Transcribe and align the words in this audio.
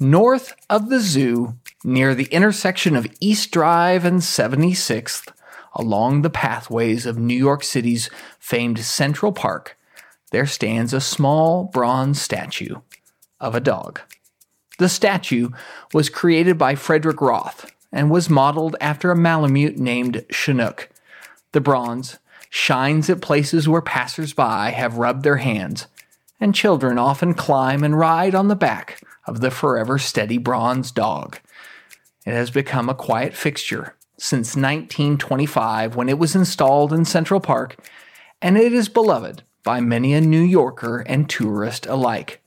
North 0.00 0.56
of 0.68 0.88
the 0.88 0.98
zoo, 0.98 1.54
near 1.84 2.16
the 2.16 2.24
intersection 2.24 2.96
of 2.96 3.06
East 3.20 3.52
Drive 3.52 4.04
and 4.04 4.20
76th, 4.20 5.28
along 5.72 6.22
the 6.22 6.30
pathways 6.30 7.06
of 7.06 7.16
New 7.16 7.36
York 7.36 7.62
City's 7.62 8.10
famed 8.40 8.80
Central 8.80 9.30
Park, 9.30 9.78
there 10.32 10.46
stands 10.46 10.92
a 10.92 11.00
small 11.00 11.64
bronze 11.64 12.20
statue 12.20 12.80
of 13.38 13.54
a 13.54 13.60
dog. 13.60 14.00
The 14.78 14.88
statue 14.88 15.50
was 15.92 16.08
created 16.08 16.58
by 16.58 16.74
Frederick 16.74 17.20
Roth 17.20 17.72
and 17.92 18.10
was 18.10 18.28
modeled 18.28 18.74
after 18.80 19.12
a 19.12 19.16
Malamute 19.16 19.78
named 19.78 20.26
Chinook. 20.28 20.90
The 21.52 21.60
bronze 21.60 22.18
shines 22.50 23.08
at 23.08 23.22
places 23.22 23.68
where 23.68 23.80
passersby 23.80 24.72
have 24.72 24.98
rubbed 24.98 25.22
their 25.22 25.36
hands, 25.36 25.86
and 26.40 26.52
children 26.52 26.98
often 26.98 27.34
climb 27.34 27.84
and 27.84 27.96
ride 27.96 28.34
on 28.34 28.48
the 28.48 28.56
back 28.56 29.00
of 29.26 29.40
the 29.40 29.50
forever 29.50 29.98
steady 29.98 30.38
bronze 30.38 30.90
dog. 30.90 31.38
It 32.26 32.32
has 32.32 32.50
become 32.50 32.88
a 32.88 32.94
quiet 32.94 33.34
fixture 33.34 33.96
since 34.18 34.56
1925 34.56 35.96
when 35.96 36.08
it 36.08 36.18
was 36.18 36.34
installed 36.34 36.92
in 36.92 37.04
Central 37.04 37.40
Park, 37.40 37.76
and 38.40 38.56
it 38.56 38.72
is 38.72 38.88
beloved 38.88 39.42
by 39.62 39.80
many 39.80 40.14
a 40.14 40.20
New 40.20 40.42
Yorker 40.42 41.00
and 41.00 41.28
tourist 41.28 41.86
alike. 41.86 42.40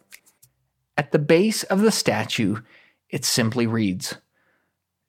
At 0.97 1.11
the 1.11 1.19
base 1.19 1.63
of 1.63 1.81
the 1.81 1.91
statue, 1.91 2.61
it 3.09 3.25
simply 3.25 3.67
reads 3.67 4.15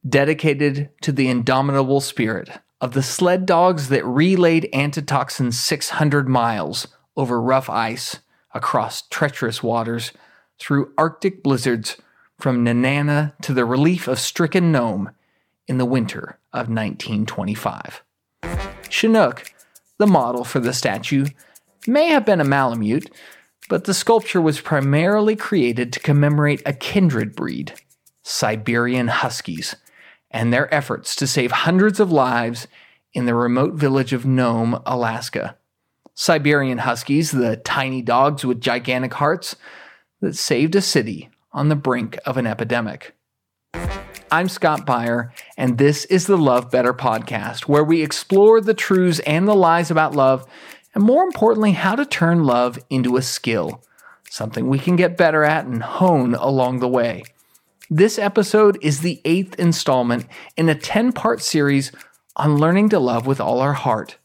Dedicated 0.08 0.91
to 1.02 1.12
the 1.12 1.28
indomitable 1.28 2.00
spirit 2.00 2.50
of 2.80 2.92
the 2.92 3.02
sled 3.02 3.46
dogs 3.46 3.88
that 3.88 4.05
relayed 4.05 4.69
antitoxin 4.72 5.50
600 5.50 6.28
miles 6.28 6.86
over 7.16 7.41
rough 7.41 7.69
ice, 7.69 8.20
across 8.55 9.02
treacherous 9.02 9.62
waters, 9.62 10.12
through 10.58 10.92
Arctic 10.98 11.42
blizzards, 11.42 11.96
from 12.38 12.64
Nenana 12.64 13.32
to 13.42 13.52
the 13.52 13.64
relief 13.64 14.06
of 14.06 14.18
stricken 14.18 14.70
Nome 14.70 15.10
in 15.66 15.78
the 15.78 15.84
winter 15.84 16.38
of 16.52 16.69
1925. 16.69 18.02
Chinook, 18.88 19.52
the 19.98 20.06
model 20.06 20.44
for 20.44 20.60
the 20.60 20.72
statue, 20.72 21.27
may 21.86 22.08
have 22.08 22.24
been 22.24 22.41
a 22.41 22.44
Malamute, 22.44 23.10
but 23.68 23.84
the 23.84 23.94
sculpture 23.94 24.41
was 24.41 24.60
primarily 24.60 25.36
created 25.36 25.92
to 25.92 26.00
commemorate 26.00 26.62
a 26.64 26.72
kindred 26.72 27.34
breed, 27.34 27.74
Siberian 28.22 29.08
Huskies, 29.08 29.74
and 30.30 30.52
their 30.52 30.72
efforts 30.72 31.16
to 31.16 31.27
save 31.27 31.50
hundreds 31.50 31.98
of 32.00 32.12
lives 32.12 32.68
in 33.12 33.27
the 33.27 33.34
remote 33.34 33.74
village 33.74 34.12
of 34.12 34.24
Nome, 34.24 34.80
Alaska. 34.86 35.56
Siberian 36.14 36.78
Huskies, 36.78 37.30
the 37.30 37.56
tiny 37.56 38.02
dogs 38.02 38.44
with 38.44 38.61
gigantic 38.61 39.14
hearts 39.14 39.56
that 40.20 40.36
saved 40.36 40.74
a 40.74 40.80
city 40.80 41.30
on 41.52 41.69
the 41.69 41.77
brink 41.77 42.19
of 42.27 42.36
an 42.36 42.47
epidemic. 42.47 43.14
I'm 44.30 44.48
Scott 44.48 44.84
Beyer, 44.84 45.33
and 45.56 45.78
this 45.78 46.05
is 46.06 46.27
the 46.27 46.36
Love 46.36 46.70
Better 46.70 46.92
podcast, 46.92 47.62
where 47.62 47.84
we 47.84 48.02
explore 48.02 48.61
the 48.61 48.74
truths 48.74 49.20
and 49.20 49.48
the 49.48 49.55
lies 49.55 49.91
about 49.91 50.14
love, 50.14 50.44
and 50.94 51.02
more 51.02 51.22
importantly, 51.22 51.72
how 51.72 51.94
to 51.94 52.05
turn 52.05 52.44
love 52.44 52.78
into 52.91 53.16
a 53.16 53.22
skill, 53.22 53.83
something 54.28 54.69
we 54.69 54.78
can 54.78 54.96
get 54.96 55.16
better 55.16 55.44
at 55.44 55.64
and 55.64 55.83
hone 55.83 56.34
along 56.34 56.80
the 56.80 56.89
way. 56.89 57.22
This 57.89 58.19
episode 58.19 58.77
is 58.83 59.00
the 59.00 59.22
eighth 59.24 59.58
installment 59.58 60.27
in 60.58 60.69
a 60.69 60.74
10 60.74 61.12
part 61.12 61.41
series 61.41 61.91
on 62.36 62.58
learning 62.58 62.91
to 62.91 62.98
love 62.98 63.27
with 63.27 63.41
all 63.41 63.61
our 63.61 63.72
heart, 63.72 64.19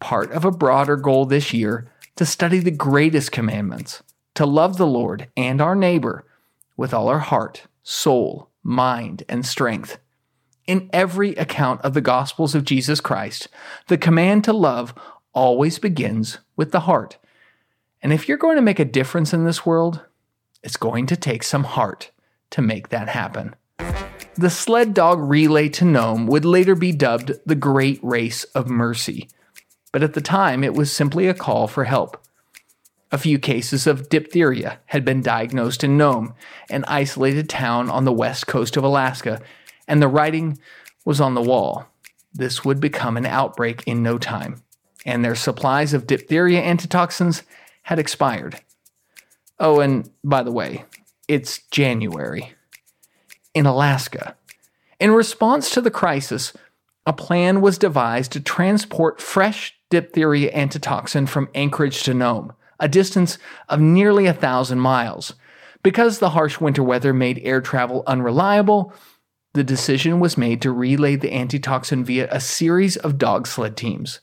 part 0.00 0.30
of 0.32 0.44
a 0.44 0.50
broader 0.50 0.96
goal 0.96 1.24
this 1.24 1.54
year 1.54 1.90
to 2.16 2.26
study 2.26 2.58
the 2.58 2.70
greatest 2.70 3.32
commandments, 3.32 4.02
to 4.36 4.46
love 4.46 4.76
the 4.76 4.86
Lord 4.86 5.28
and 5.36 5.60
our 5.60 5.74
neighbor 5.74 6.24
with 6.76 6.94
all 6.94 7.08
our 7.08 7.18
heart, 7.18 7.64
soul, 7.82 8.50
mind, 8.62 9.24
and 9.28 9.44
strength. 9.44 9.98
In 10.66 10.90
every 10.92 11.32
account 11.34 11.80
of 11.82 11.94
the 11.94 12.00
Gospels 12.00 12.54
of 12.54 12.64
Jesus 12.64 13.00
Christ, 13.00 13.48
the 13.88 13.98
command 13.98 14.44
to 14.44 14.52
love 14.52 14.94
always 15.32 15.78
begins 15.78 16.38
with 16.56 16.72
the 16.72 16.80
heart. 16.80 17.18
And 18.02 18.12
if 18.12 18.28
you're 18.28 18.36
going 18.36 18.56
to 18.56 18.62
make 18.62 18.78
a 18.78 18.84
difference 18.84 19.32
in 19.32 19.44
this 19.44 19.64
world, 19.64 20.02
it's 20.62 20.76
going 20.76 21.06
to 21.06 21.16
take 21.16 21.42
some 21.42 21.64
heart 21.64 22.10
to 22.50 22.62
make 22.62 22.88
that 22.88 23.08
happen. 23.08 23.54
The 24.34 24.50
sled 24.50 24.92
dog 24.92 25.18
relay 25.20 25.68
to 25.70 25.84
Nome 25.84 26.26
would 26.26 26.44
later 26.44 26.74
be 26.74 26.92
dubbed 26.92 27.32
the 27.46 27.54
Great 27.54 28.00
Race 28.02 28.44
of 28.44 28.68
Mercy, 28.68 29.28
but 29.92 30.02
at 30.02 30.12
the 30.12 30.20
time 30.20 30.62
it 30.62 30.74
was 30.74 30.92
simply 30.92 31.26
a 31.26 31.34
call 31.34 31.68
for 31.68 31.84
help. 31.84 32.22
A 33.12 33.18
few 33.18 33.38
cases 33.38 33.86
of 33.86 34.08
diphtheria 34.08 34.80
had 34.86 35.04
been 35.04 35.22
diagnosed 35.22 35.84
in 35.84 35.96
Nome, 35.96 36.34
an 36.68 36.84
isolated 36.88 37.48
town 37.48 37.88
on 37.88 38.04
the 38.04 38.12
west 38.12 38.48
coast 38.48 38.76
of 38.76 38.82
Alaska, 38.82 39.40
and 39.86 40.02
the 40.02 40.08
writing 40.08 40.58
was 41.04 41.20
on 41.20 41.34
the 41.34 41.42
wall. 41.42 41.86
This 42.34 42.64
would 42.64 42.80
become 42.80 43.16
an 43.16 43.24
outbreak 43.24 43.84
in 43.86 44.02
no 44.02 44.18
time, 44.18 44.62
and 45.04 45.24
their 45.24 45.36
supplies 45.36 45.94
of 45.94 46.06
diphtheria 46.06 46.60
antitoxins 46.60 47.44
had 47.82 48.00
expired. 48.00 48.60
Oh, 49.60 49.78
and 49.78 50.10
by 50.24 50.42
the 50.42 50.52
way, 50.52 50.84
it's 51.28 51.60
January 51.70 52.54
in 53.54 53.66
Alaska. 53.66 54.36
In 54.98 55.12
response 55.12 55.70
to 55.70 55.80
the 55.80 55.92
crisis, 55.92 56.52
a 57.06 57.12
plan 57.12 57.60
was 57.60 57.78
devised 57.78 58.32
to 58.32 58.40
transport 58.40 59.20
fresh 59.20 59.78
diphtheria 59.90 60.50
antitoxin 60.52 61.26
from 61.26 61.48
Anchorage 61.54 62.02
to 62.02 62.12
Nome 62.12 62.52
a 62.80 62.88
distance 62.88 63.38
of 63.68 63.80
nearly 63.80 64.26
a 64.26 64.32
thousand 64.32 64.80
miles. 64.80 65.34
Because 65.82 66.18
the 66.18 66.30
harsh 66.30 66.60
winter 66.60 66.82
weather 66.82 67.12
made 67.12 67.40
air 67.42 67.60
travel 67.60 68.02
unreliable, 68.06 68.92
the 69.54 69.64
decision 69.64 70.20
was 70.20 70.36
made 70.36 70.60
to 70.62 70.70
relay 70.70 71.16
the 71.16 71.32
antitoxin 71.32 72.04
via 72.04 72.28
a 72.30 72.40
series 72.40 72.96
of 72.96 73.18
dog 73.18 73.46
sled 73.46 73.76
teams. 73.76 74.20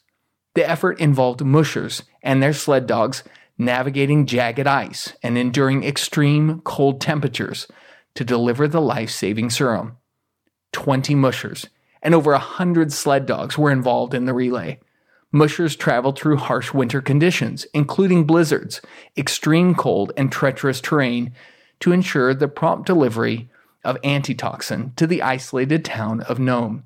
The 0.56 0.69
effort 0.69 1.00
involved 1.00 1.44
mushers 1.44 2.03
and 2.22 2.41
their 2.41 2.53
sled 2.53 2.86
dogs 2.86 3.24
navigating 3.58 4.25
jagged 4.25 4.68
ice 4.68 5.14
and 5.24 5.38
enduring 5.38 5.84
extreme 5.84 6.62
cold 6.62 7.02
temperatures 7.02 7.68
to 8.16 8.24
deliver 8.24 8.68
the 8.68 8.81
life 8.81 9.09
saving 9.09 9.50
serum. 9.50 9.97
20 10.74 11.16
mushers 11.16 11.68
and 12.02 12.14
over 12.14 12.34
a 12.34 12.38
100 12.38 12.91
sled 12.91 13.25
dogs 13.25 13.58
were 13.58 13.72
involved 13.72 14.14
in 14.14 14.25
the 14.25 14.34
relay. 14.34 14.80
Mushers 15.35 15.75
traveled 15.75 16.17
through 16.17 16.38
harsh 16.38 16.73
winter 16.73 17.01
conditions, 17.01 17.66
including 17.73 18.23
blizzards, 18.23 18.81
extreme 19.17 19.73
cold, 19.73 20.11
and 20.16 20.31
treacherous 20.31 20.79
terrain, 20.79 21.33
to 21.79 21.91
ensure 21.91 22.33
the 22.35 22.47
prompt 22.47 22.85
delivery 22.85 23.49
of 23.83 23.97
antitoxin 24.03 24.93
to 24.95 25.07
the 25.07 25.23
isolated 25.23 25.83
town 25.83 26.22
of 26.22 26.38
Nome. 26.38 26.83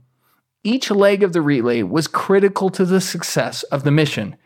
Each 0.63 0.89
leg 0.89 1.23
of 1.23 1.33
the 1.33 1.41
relay 1.41 1.83
was 1.83 2.07
critical 2.07 2.69
to 2.69 2.85
the 2.85 3.01
success 3.01 3.63
of 3.63 3.83
the 3.83 3.91
mission, 3.91 4.37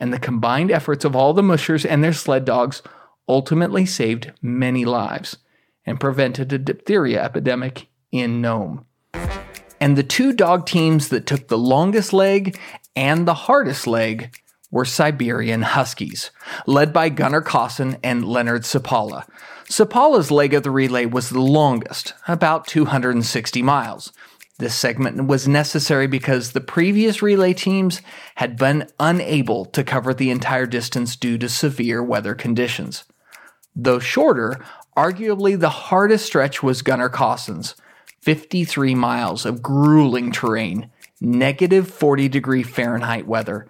and 0.00 0.12
the 0.12 0.18
combined 0.18 0.70
efforts 0.70 1.04
of 1.04 1.14
all 1.14 1.34
the 1.34 1.42
mushers 1.42 1.84
and 1.84 2.02
their 2.02 2.14
sled 2.14 2.46
dogs 2.46 2.82
ultimately 3.28 3.84
saved 3.84 4.32
many 4.40 4.84
lives 4.84 5.36
and 5.84 6.00
prevented 6.00 6.52
a 6.52 6.58
diphtheria 6.58 7.22
epidemic 7.22 7.86
in 8.10 8.40
Nome. 8.40 8.86
And 9.80 9.98
the 9.98 10.02
two 10.02 10.32
dog 10.32 10.64
teams 10.66 11.08
that 11.08 11.26
took 11.26 11.48
the 11.48 11.58
longest 11.58 12.12
leg 12.12 12.58
and 12.96 13.26
the 13.26 13.34
hardest 13.34 13.86
leg 13.86 14.34
were 14.70 14.84
Siberian 14.84 15.62
Huskies, 15.62 16.30
led 16.66 16.92
by 16.92 17.08
Gunnar 17.10 17.42
Kaasen 17.42 17.98
and 18.02 18.24
Leonard 18.24 18.62
Seppala. 18.62 19.26
Seppala's 19.68 20.30
leg 20.30 20.54
of 20.54 20.62
the 20.62 20.70
relay 20.70 21.06
was 21.06 21.30
the 21.30 21.40
longest, 21.40 22.14
about 22.26 22.66
260 22.66 23.62
miles. 23.62 24.12
This 24.58 24.74
segment 24.74 25.26
was 25.26 25.48
necessary 25.48 26.06
because 26.06 26.52
the 26.52 26.60
previous 26.60 27.20
relay 27.20 27.52
teams 27.52 28.00
had 28.36 28.56
been 28.56 28.88
unable 29.00 29.64
to 29.66 29.82
cover 29.82 30.14
the 30.14 30.30
entire 30.30 30.66
distance 30.66 31.16
due 31.16 31.36
to 31.38 31.48
severe 31.48 32.02
weather 32.02 32.34
conditions. 32.34 33.04
Though 33.74 33.98
shorter, 33.98 34.64
arguably 34.96 35.58
the 35.58 35.68
hardest 35.68 36.26
stretch 36.26 36.62
was 36.62 36.82
Gunnar 36.82 37.10
Kaasen's 37.10 37.74
53 38.20 38.94
miles 38.94 39.44
of 39.44 39.62
grueling 39.62 40.30
terrain 40.30 40.91
negative 41.22 41.88
40 41.88 42.28
degree 42.28 42.64
Fahrenheit 42.64 43.26
weather, 43.26 43.68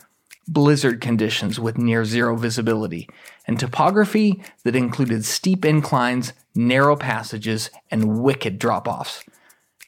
blizzard 0.48 1.00
conditions 1.00 1.60
with 1.60 1.76
near 1.76 2.04
zero 2.04 2.34
visibility, 2.34 3.08
and 3.46 3.60
topography 3.60 4.42
that 4.64 4.74
included 4.74 5.24
steep 5.24 5.64
inclines, 5.64 6.32
narrow 6.54 6.96
passages, 6.96 7.70
and 7.90 8.22
wicked 8.22 8.58
drop 8.58 8.88
offs. 8.88 9.22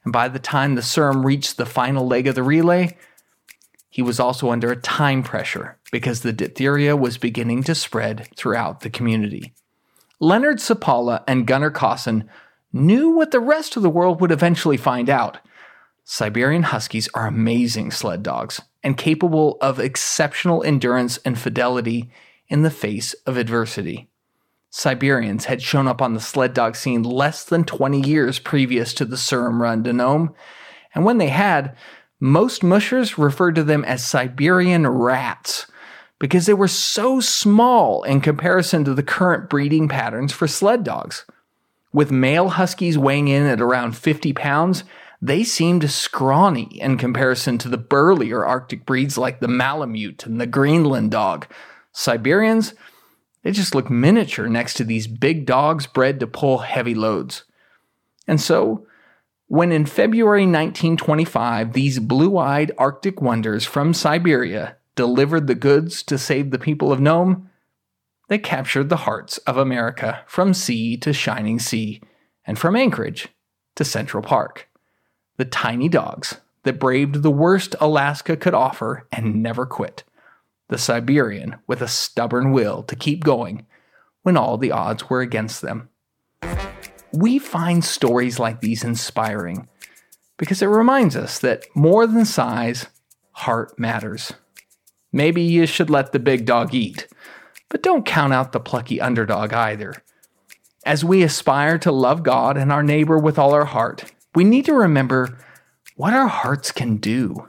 And 0.04 0.12
by 0.12 0.28
the 0.28 0.38
time 0.38 0.74
the 0.74 0.82
serum 0.82 1.24
reached 1.24 1.56
the 1.56 1.64
final 1.64 2.06
leg 2.06 2.26
of 2.26 2.34
the 2.34 2.42
relay, 2.42 2.96
he 3.88 4.02
was 4.02 4.20
also 4.20 4.50
under 4.50 4.70
a 4.70 4.76
time 4.76 5.22
pressure 5.22 5.78
because 5.90 6.20
the 6.20 6.32
diphtheria 6.32 6.96
was 6.96 7.16
beginning 7.16 7.62
to 7.62 7.74
spread 7.74 8.28
throughout 8.36 8.80
the 8.80 8.90
community. 8.90 9.54
Leonard 10.20 10.58
Seppala 10.58 11.24
and 11.26 11.46
Gunnar 11.46 11.70
Kaasen 11.70 12.28
knew 12.72 13.10
what 13.10 13.30
the 13.30 13.40
rest 13.40 13.76
of 13.76 13.82
the 13.82 13.90
world 13.90 14.20
would 14.20 14.32
eventually 14.32 14.76
find 14.76 15.08
out 15.08 15.38
Siberian 16.04 16.64
Huskies 16.64 17.08
are 17.14 17.26
amazing 17.26 17.90
sled 17.90 18.22
dogs 18.22 18.60
and 18.82 18.96
capable 18.96 19.56
of 19.62 19.80
exceptional 19.80 20.62
endurance 20.62 21.18
and 21.24 21.38
fidelity 21.38 22.10
in 22.46 22.62
the 22.62 22.70
face 22.70 23.14
of 23.26 23.38
adversity. 23.38 24.10
Siberians 24.68 25.46
had 25.46 25.62
shown 25.62 25.88
up 25.88 26.02
on 26.02 26.12
the 26.12 26.20
sled 26.20 26.52
dog 26.52 26.76
scene 26.76 27.02
less 27.02 27.44
than 27.44 27.64
20 27.64 28.00
years 28.00 28.38
previous 28.38 28.92
to 28.94 29.04
the 29.06 29.16
Serum 29.16 29.62
run 29.62 29.82
to 29.84 29.92
Nome, 29.92 30.34
and 30.94 31.04
when 31.04 31.18
they 31.18 31.28
had, 31.28 31.74
most 32.20 32.62
mushers 32.62 33.16
referred 33.16 33.54
to 33.54 33.64
them 33.64 33.84
as 33.84 34.04
Siberian 34.04 34.86
rats 34.86 35.66
because 36.18 36.46
they 36.46 36.54
were 36.54 36.68
so 36.68 37.18
small 37.20 38.02
in 38.02 38.20
comparison 38.20 38.84
to 38.84 38.94
the 38.94 39.02
current 39.02 39.48
breeding 39.48 39.88
patterns 39.88 40.32
for 40.32 40.46
sled 40.46 40.84
dogs. 40.84 41.24
With 41.92 42.10
male 42.10 42.50
huskies 42.50 42.98
weighing 42.98 43.28
in 43.28 43.46
at 43.46 43.60
around 43.60 43.96
50 43.96 44.32
pounds, 44.32 44.84
they 45.24 45.42
seemed 45.42 45.90
scrawny 45.90 46.78
in 46.82 46.98
comparison 46.98 47.56
to 47.56 47.70
the 47.70 47.78
burlier 47.78 48.44
Arctic 48.44 48.84
breeds 48.84 49.16
like 49.16 49.40
the 49.40 49.48
Malamute 49.48 50.26
and 50.26 50.38
the 50.38 50.46
Greenland 50.46 51.12
dog. 51.12 51.46
Siberians, 51.92 52.74
they 53.42 53.50
just 53.50 53.74
look 53.74 53.88
miniature 53.88 54.48
next 54.48 54.74
to 54.74 54.84
these 54.84 55.06
big 55.06 55.46
dogs 55.46 55.86
bred 55.86 56.20
to 56.20 56.26
pull 56.26 56.58
heavy 56.58 56.94
loads. 56.94 57.44
And 58.28 58.38
so, 58.38 58.86
when 59.46 59.72
in 59.72 59.86
February 59.86 60.42
1925 60.42 61.72
these 61.72 62.00
blue 62.00 62.36
eyed 62.36 62.72
Arctic 62.76 63.22
wonders 63.22 63.64
from 63.64 63.94
Siberia 63.94 64.76
delivered 64.94 65.46
the 65.46 65.54
goods 65.54 66.02
to 66.02 66.18
save 66.18 66.50
the 66.50 66.58
people 66.58 66.92
of 66.92 67.00
Nome, 67.00 67.48
they 68.28 68.36
captured 68.36 68.90
the 68.90 68.98
hearts 69.08 69.38
of 69.38 69.56
America 69.56 70.22
from 70.26 70.52
sea 70.52 70.98
to 70.98 71.14
shining 71.14 71.58
sea, 71.58 72.02
and 72.46 72.58
from 72.58 72.76
Anchorage 72.76 73.28
to 73.76 73.86
Central 73.86 74.22
Park. 74.22 74.68
The 75.36 75.44
tiny 75.44 75.88
dogs 75.88 76.40
that 76.62 76.78
braved 76.78 77.22
the 77.22 77.30
worst 77.30 77.74
Alaska 77.80 78.36
could 78.36 78.54
offer 78.54 79.06
and 79.12 79.42
never 79.42 79.66
quit 79.66 80.04
the 80.68 80.78
Siberian 80.78 81.56
with 81.66 81.82
a 81.82 81.88
stubborn 81.88 82.52
will 82.52 82.82
to 82.84 82.96
keep 82.96 83.22
going 83.22 83.66
when 84.22 84.36
all 84.36 84.56
the 84.56 84.72
odds 84.72 85.08
were 85.10 85.20
against 85.20 85.62
them. 85.62 85.88
We 87.12 87.38
find 87.38 87.84
stories 87.84 88.38
like 88.38 88.60
these 88.60 88.82
inspiring 88.82 89.68
because 90.36 90.62
it 90.62 90.66
reminds 90.66 91.16
us 91.16 91.38
that 91.40 91.64
more 91.74 92.06
than 92.06 92.24
size, 92.24 92.86
heart 93.32 93.78
matters. 93.78 94.32
Maybe 95.12 95.42
you 95.42 95.66
should 95.66 95.90
let 95.90 96.12
the 96.12 96.18
big 96.18 96.44
dog 96.44 96.74
eat, 96.74 97.06
but 97.68 97.82
don't 97.82 98.06
count 98.06 98.32
out 98.32 98.52
the 98.52 98.60
plucky 98.60 99.00
underdog 99.00 99.52
either. 99.52 99.94
As 100.84 101.04
we 101.04 101.22
aspire 101.22 101.78
to 101.78 101.92
love 101.92 102.22
God 102.22 102.56
and 102.56 102.72
our 102.72 102.82
neighbor 102.82 103.18
with 103.18 103.38
all 103.38 103.54
our 103.54 103.64
heart, 103.64 104.12
we 104.34 104.44
need 104.44 104.64
to 104.66 104.74
remember 104.74 105.38
what 105.96 106.12
our 106.12 106.28
hearts 106.28 106.72
can 106.72 106.96
do. 106.96 107.48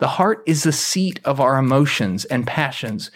The 0.00 0.08
heart 0.08 0.42
is 0.46 0.64
the 0.64 0.72
seat 0.72 1.20
of 1.24 1.40
our 1.40 1.56
emotions 1.56 2.24
and 2.24 2.46
passions, 2.46 3.10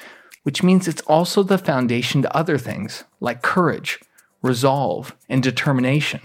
which 0.45 0.63
means 0.63 0.87
it's 0.87 1.03
also 1.03 1.43
the 1.43 1.59
foundation 1.59 2.23
to 2.23 2.37
other 2.37 2.59
things 2.59 3.05
like 3.19 3.43
courage, 3.43 3.99
resolve, 4.41 5.17
and 5.29 5.43
determination. 5.43 6.21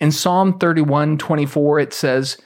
In 0.00 0.10
Psalm 0.10 0.58
31 0.58 1.18
24, 1.18 1.80
it 1.80 1.92
says, 1.92 2.38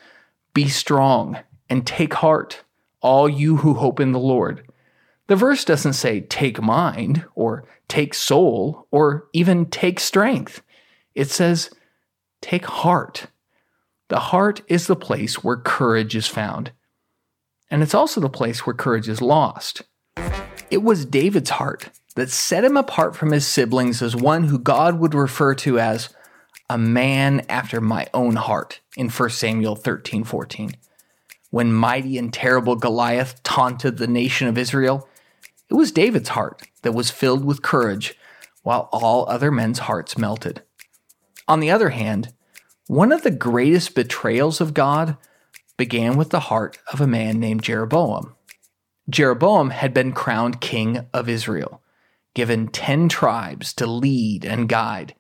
Be 0.54 0.69
strong 0.69 1.38
and 1.70 1.86
take 1.86 2.14
heart, 2.14 2.64
all 3.00 3.28
you 3.28 3.58
who 3.58 3.74
hope 3.74 4.00
in 4.00 4.12
the 4.12 4.19
Lord. 4.19 4.66
The 5.28 5.36
verse 5.36 5.64
doesn't 5.64 5.92
say 5.92 6.22
take 6.22 6.60
mind 6.60 7.24
or 7.34 7.64
take 7.86 8.14
soul 8.14 8.88
or 8.90 9.28
even 9.32 9.66
take 9.66 10.00
strength. 10.00 10.62
It 11.14 11.30
says 11.30 11.70
take 12.42 12.66
heart. 12.66 13.28
The 14.08 14.18
heart 14.18 14.60
is 14.68 14.86
the 14.86 14.96
place 14.96 15.42
where 15.42 15.56
courage 15.56 16.14
is 16.14 16.26
found 16.26 16.72
and 17.72 17.82
it's 17.82 17.94
also 17.94 18.20
the 18.20 18.28
place 18.28 18.66
where 18.66 18.74
courage 18.74 19.08
is 19.08 19.22
lost. 19.22 19.80
It 20.70 20.82
was 20.82 21.06
David's 21.06 21.50
heart 21.50 21.88
that 22.16 22.28
set 22.28 22.66
him 22.66 22.76
apart 22.76 23.16
from 23.16 23.32
his 23.32 23.46
siblings 23.46 24.02
as 24.02 24.14
one 24.14 24.44
who 24.44 24.58
God 24.58 25.00
would 25.00 25.14
refer 25.14 25.54
to 25.54 25.80
as 25.80 26.10
a 26.68 26.76
man 26.76 27.40
after 27.48 27.80
my 27.80 28.06
own 28.12 28.36
heart 28.36 28.80
in 28.94 29.08
1 29.08 29.30
Samuel 29.30 29.74
13 29.74 30.22
14. 30.22 30.76
When 31.48 31.72
mighty 31.72 32.18
and 32.18 32.30
terrible 32.30 32.76
Goliath 32.76 33.42
taunted 33.42 33.96
the 33.96 34.06
nation 34.06 34.48
of 34.48 34.58
Israel, 34.58 35.08
it 35.70 35.74
was 35.74 35.92
David's 35.92 36.30
heart 36.30 36.62
that 36.82 36.92
was 36.92 37.10
filled 37.10 37.42
with 37.42 37.62
courage 37.62 38.18
while 38.62 38.90
all 38.92 39.26
other 39.28 39.50
men's 39.50 39.80
hearts 39.80 40.18
melted. 40.18 40.62
On 41.48 41.60
the 41.60 41.70
other 41.70 41.90
hand, 41.90 42.32
one 42.86 43.12
of 43.12 43.22
the 43.22 43.30
greatest 43.30 43.94
betrayals 43.94 44.60
of 44.60 44.74
God 44.74 45.16
began 45.76 46.16
with 46.16 46.30
the 46.30 46.40
heart 46.40 46.78
of 46.92 47.00
a 47.00 47.06
man 47.06 47.40
named 47.40 47.62
Jeroboam. 47.62 48.34
Jeroboam 49.08 49.70
had 49.70 49.92
been 49.92 50.12
crowned 50.12 50.60
king 50.60 51.06
of 51.12 51.28
Israel, 51.28 51.82
given 52.34 52.68
10 52.68 53.08
tribes 53.08 53.72
to 53.74 53.86
lead 53.86 54.44
and 54.44 54.68
guide, 54.68 55.14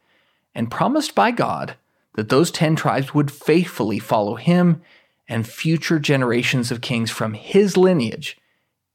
and 0.54 0.70
promised 0.70 1.14
by 1.14 1.30
God 1.30 1.76
that 2.14 2.28
those 2.28 2.50
10 2.50 2.76
tribes 2.76 3.14
would 3.14 3.30
faithfully 3.30 3.98
follow 3.98 4.36
him 4.36 4.82
and 5.28 5.46
future 5.46 5.98
generations 5.98 6.70
of 6.70 6.80
kings 6.80 7.10
from 7.10 7.34
his 7.34 7.76
lineage 7.76 8.36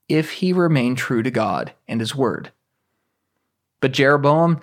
if 0.07 0.33
he 0.33 0.53
remained 0.53 0.97
true 0.97 1.23
to 1.23 1.31
God 1.31 1.73
and 1.87 1.99
his 1.99 2.15
word. 2.15 2.51
But 3.81 3.91
Jeroboam, 3.91 4.61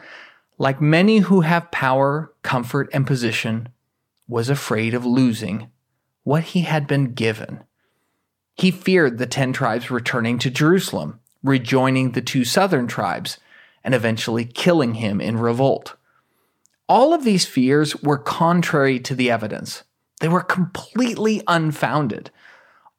like 0.59 0.81
many 0.81 1.19
who 1.19 1.41
have 1.41 1.71
power, 1.71 2.33
comfort, 2.43 2.89
and 2.93 3.07
position, 3.07 3.69
was 4.29 4.49
afraid 4.49 4.95
of 4.95 5.05
losing 5.05 5.69
what 6.23 6.45
he 6.45 6.63
had 6.63 6.87
been 6.87 7.13
given. 7.13 7.63
He 8.55 8.71
feared 8.71 9.19
the 9.19 9.27
ten 9.27 9.53
tribes 9.53 9.91
returning 9.91 10.39
to 10.39 10.51
Jerusalem, 10.51 11.21
rejoining 11.43 12.13
the 12.13 12.23
two 12.23 12.45
southern 12.45 12.87
tribes, 12.87 13.39
and 13.83 13.95
eventually 13.95 14.45
killing 14.45 14.95
him 14.95 15.21
in 15.21 15.37
revolt. 15.37 15.97
All 16.89 17.13
of 17.13 17.25
these 17.25 17.45
fears 17.45 17.97
were 18.03 18.19
contrary 18.19 19.01
to 19.01 19.15
the 19.15 19.31
evidence. 19.31 19.85
They 20.21 20.29
were 20.29 20.43
completely 20.43 21.43
unfounded. 21.47 22.31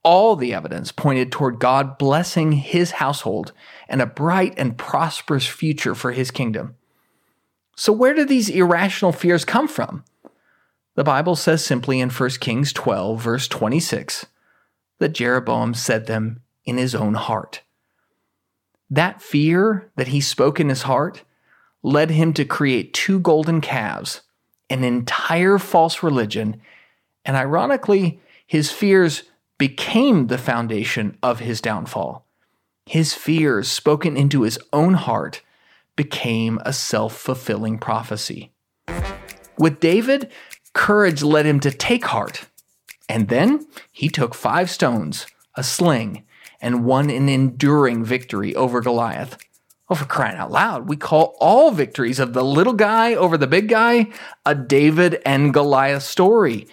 All 0.04 0.36
the 0.36 0.54
evidence 0.54 0.92
pointed 0.92 1.31
toward 1.31 1.60
God 1.60 1.98
blessing 1.98 2.52
his 2.52 2.92
household 2.92 3.54
and 3.88 4.02
a 4.02 4.06
bright 4.06 4.54
and 4.57 4.78
prosperous 4.78 5.48
future 5.48 5.96
for 5.96 6.12
his 6.12 6.30
kingdom. 6.30 6.75
So, 7.75 7.92
where 7.92 8.13
do 8.13 8.25
these 8.25 8.50
irrational 8.50 9.12
fears 9.12 9.44
come 9.44 9.68
from? 9.68 10.04
The 10.95 11.04
Bible 11.04 11.36
says 11.36 11.63
simply 11.63 12.00
in 12.00 12.10
1 12.10 12.30
Kings 12.39 12.72
12, 12.72 13.22
verse 13.22 13.48
26, 13.50 14.25
that 15.00 15.13
Jeroboam 15.13 15.74
said 15.74 16.07
them 16.07 16.42
in 16.63 16.77
his 16.77 16.95
own 16.95 17.16
heart. 17.16 17.62
That 18.89 19.22
fear 19.22 19.92
that 19.98 20.10
he 20.10 20.22
spoke 20.22 20.60
in 20.60 20.69
his 20.69 20.83
heart 20.83 21.24
led 21.83 22.12
him 22.12 22.33
to 22.33 22.45
create 22.45 22.94
two 22.94 23.19
golden 23.19 23.60
calves, 23.60 24.21
an 24.69 24.83
entire 24.83 25.60
false 25.60 26.02
religion, 26.02 26.61
and 27.26 27.35
ironically, 27.35 28.21
his 28.47 28.71
fears 28.71 29.23
became 29.57 30.28
the 30.28 30.38
foundation 30.38 31.18
of 31.21 31.40
his 31.40 31.59
downfall. 31.59 32.26
His 32.85 33.14
fears, 33.14 33.68
spoken 33.68 34.16
into 34.16 34.44
his 34.44 34.59
own 34.71 34.94
heart, 34.94 35.42
became 35.95 36.59
a 36.66 36.73
self 36.73 37.16
fulfilling 37.18 37.78
prophecy. 37.78 38.52
With 39.57 39.80
David, 39.80 40.31
Courage 40.73 41.23
led 41.23 41.45
him 41.45 41.59
to 41.61 41.71
take 41.71 42.06
heart. 42.06 42.45
And 43.07 43.30
then 43.30 43.66
he 43.92 44.09
took 44.09 44.35
five 44.35 44.69
stones, 44.69 45.25
a 45.56 45.64
sling, 45.64 46.25
and 46.59 46.83
won 46.83 47.09
an 47.09 47.30
enduring 47.30 48.04
victory 48.04 48.54
over 48.56 48.81
Goliath. 48.81 49.37
Oh, 49.87 49.95
for 49.95 50.06
crying 50.06 50.37
out 50.37 50.52
loud, 50.52 50.90
we 50.90 50.97
call 50.97 51.37
all 51.40 51.71
victories 51.71 52.19
of 52.19 52.33
the 52.33 52.44
little 52.44 52.73
guy 52.73 53.14
over 53.14 53.37
the 53.37 53.47
big 53.47 53.69
guy 53.69 54.07
a 54.45 54.56
David 54.56 55.21
and 55.25 55.54
Goliath 55.54 56.04
story. 56.04 56.68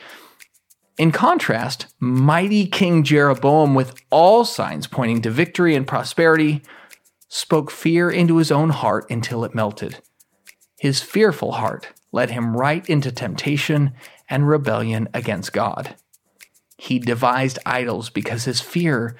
In 0.98 1.12
contrast, 1.12 1.86
mighty 2.00 2.66
King 2.66 3.02
Jeroboam, 3.04 3.74
with 3.74 3.94
all 4.10 4.44
signs 4.44 4.86
pointing 4.86 5.22
to 5.22 5.30
victory 5.30 5.74
and 5.74 5.86
prosperity, 5.86 6.62
spoke 7.34 7.70
fear 7.70 8.10
into 8.10 8.36
his 8.36 8.52
own 8.52 8.68
heart 8.68 9.10
until 9.10 9.42
it 9.42 9.54
melted. 9.54 9.98
His 10.78 11.00
fearful 11.00 11.52
heart 11.52 11.88
led 12.12 12.28
him 12.28 12.54
right 12.54 12.86
into 12.90 13.10
temptation 13.10 13.94
and 14.28 14.46
rebellion 14.46 15.08
against 15.14 15.54
God. 15.54 15.96
He 16.76 16.98
devised 16.98 17.58
idols 17.64 18.10
because 18.10 18.44
his 18.44 18.60
fear 18.60 19.16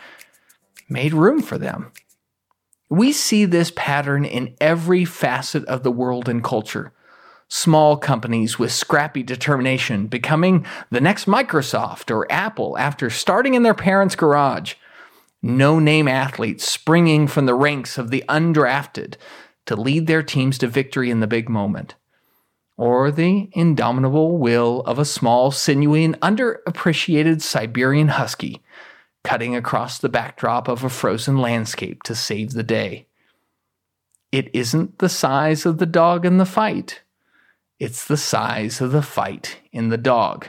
made 0.90 1.14
room 1.14 1.40
for 1.40 1.56
them. 1.56 1.90
We 2.90 3.12
see 3.12 3.46
this 3.46 3.72
pattern 3.74 4.26
in 4.26 4.56
every 4.60 5.06
facet 5.06 5.64
of 5.64 5.82
the 5.82 5.90
world 5.90 6.28
and 6.28 6.44
culture. 6.44 6.92
Small 7.48 7.96
companies 7.96 8.58
with 8.58 8.72
scrappy 8.72 9.22
determination 9.22 10.06
becoming 10.06 10.66
the 10.90 11.00
next 11.00 11.24
Microsoft 11.24 12.10
or 12.10 12.30
Apple 12.30 12.76
after 12.76 13.08
starting 13.08 13.54
in 13.54 13.62
their 13.62 13.72
parents' 13.72 14.16
garage. 14.16 14.74
No 15.42 15.78
name 15.78 16.06
athletes 16.06 16.70
springing 16.70 17.26
from 17.26 17.46
the 17.46 17.54
ranks 17.54 17.98
of 17.98 18.10
the 18.10 18.24
undrafted 18.28 19.16
to 19.66 19.76
lead 19.76 20.06
their 20.06 20.22
teams 20.22 20.58
to 20.58 20.68
victory 20.68 21.10
in 21.10 21.20
the 21.20 21.26
big 21.26 21.48
moment 21.48 21.94
or 22.76 23.10
the 23.10 23.48
indomitable 23.52 24.38
will 24.38 24.80
of 24.86 24.98
a 24.98 25.04
small, 25.04 25.50
sinewy, 25.50 26.04
and 26.04 26.18
underappreciated 26.20 27.40
Siberian 27.40 28.08
husky 28.08 28.60
cutting 29.24 29.54
across 29.54 29.98
the 29.98 30.08
backdrop 30.08 30.66
of 30.66 30.82
a 30.82 30.88
frozen 30.88 31.38
landscape 31.38 32.02
to 32.02 32.14
save 32.14 32.52
the 32.52 32.62
day. 32.64 33.06
it 34.32 34.50
isn't 34.52 34.98
the 34.98 35.08
size 35.08 35.64
of 35.64 35.78
the 35.78 35.86
dog 35.86 36.24
in 36.24 36.38
the 36.38 36.46
fight, 36.46 37.02
it's 37.78 38.04
the 38.04 38.16
size 38.16 38.80
of 38.80 38.90
the 38.90 39.02
fight 39.02 39.58
in 39.70 39.88
the 39.88 39.98
dog. 39.98 40.48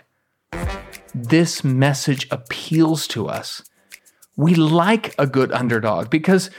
This 1.14 1.64
message 1.64 2.26
appeals 2.32 3.08
to 3.10 3.28
us. 3.28 3.62
We 4.36 4.56
like 4.56 5.14
a 5.20 5.28
good 5.28 5.52
underdog 5.52 6.10
because, 6.10 6.50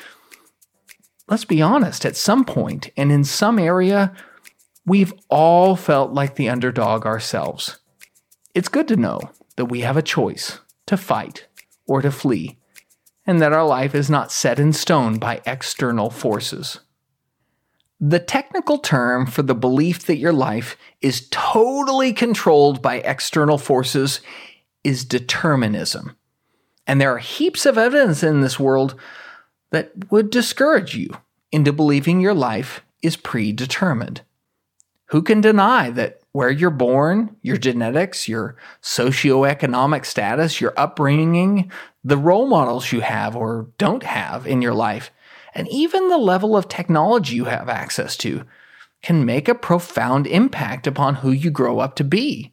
let's 1.29 1.45
be 1.45 1.61
honest, 1.61 2.07
at 2.07 2.17
some 2.17 2.45
point 2.45 2.91
and 2.97 3.11
in 3.11 3.25
some 3.25 3.59
area, 3.59 4.15
we've 4.87 5.13
all 5.29 5.75
felt 5.77 6.13
like 6.13 6.37
the 6.37 6.49
underdog 6.49 7.05
ourselves. 7.05 7.79
It's 8.55 8.69
good 8.69 8.87
to 8.89 8.97
know 8.97 9.21
that 9.57 9.67
we 9.67 9.81
have 9.81 9.97
a 9.97 10.03
choice 10.03 10.61
to 10.87 10.97
fight 10.97 11.47
or 11.87 12.01
to 12.03 12.11
flee, 12.11 12.59
and 13.27 13.41
that 13.41 13.53
our 13.53 13.67
life 13.67 13.95
is 13.95 14.09
not 14.09 14.31
set 14.31 14.59
in 14.59 14.73
stone 14.73 15.19
by 15.19 15.41
external 15.47 16.11
forces. 16.11 16.81
The 18.01 18.19
technical 18.19 18.79
term 18.79 19.27
for 19.27 19.43
the 19.43 19.55
belief 19.55 20.05
that 20.07 20.19
your 20.19 20.33
life 20.33 20.77
is 21.01 21.29
totally 21.31 22.13
controlled 22.13 22.83
by 22.83 22.97
external 22.97 23.59
forces 23.59 24.21
is 24.83 25.05
determinism. 25.05 26.17
And 26.87 27.01
there 27.01 27.15
are 27.15 27.19
heaps 27.19 27.67
of 27.67 27.79
evidence 27.79 28.23
in 28.23 28.41
this 28.41 28.61
world 28.61 28.95
that 29.71 29.93
would 30.11 30.31
discourage 30.31 30.97
you 30.97 31.09
into 31.51 31.73
believing 31.73 32.21
your 32.21 32.35
life 32.35 32.83
is 33.03 33.17
predetermined. 33.17 34.23
Who 35.07 35.23
can 35.23 35.41
deny 35.41 35.91
that 35.91 36.21
where 36.33 36.51
you're 36.51 36.71
born, 36.71 37.37
your 37.43 37.57
genetics, 37.57 38.27
your 38.27 38.57
socioeconomic 38.83 40.05
status, 40.05 40.61
your 40.61 40.73
upbringing, 40.77 41.71
the 42.03 42.17
role 42.17 42.47
models 42.47 42.91
you 42.91 43.01
have 43.01 43.37
or 43.37 43.69
don't 43.79 44.03
have 44.03 44.47
in 44.47 44.61
your 44.61 44.75
life, 44.75 45.11
and 45.55 45.69
even 45.69 46.09
the 46.09 46.19
level 46.19 46.57
of 46.57 46.69
technology 46.69 47.37
you 47.37 47.45
have 47.45 47.69
access 47.69 48.17
to 48.17 48.45
can 49.03 49.25
make 49.25 49.49
a 49.49 49.55
profound 49.55 50.27
impact 50.27 50.87
upon 50.87 51.17
who 51.17 51.31
you 51.31 51.51
grow 51.51 51.79
up 51.79 51.95
to 51.95 52.05
be. 52.05 52.53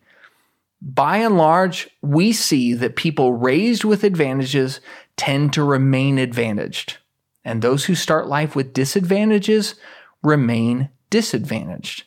By 0.82 1.18
and 1.18 1.38
large, 1.38 1.90
we 2.02 2.34
see 2.34 2.74
that 2.74 2.96
people 2.96 3.34
raised 3.34 3.84
with 3.84 4.04
advantages 4.04 4.82
tend 5.16 5.54
to 5.54 5.64
remain 5.64 6.18
advantaged, 6.18 6.98
and 7.46 7.62
those 7.62 7.86
who 7.86 7.94
start 7.94 8.28
life 8.28 8.56
with 8.56 8.74
disadvantages 8.74 9.76
remain 10.24 10.90
disadvantaged. 11.12 12.06